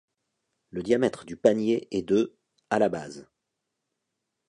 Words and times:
Le 0.71 0.81
diamètre 0.81 1.25
du 1.25 1.37
panier 1.37 1.87
est 1.95 2.01
de 2.01 2.35
à 2.71 2.79
la 2.79 2.89
base. 2.89 3.27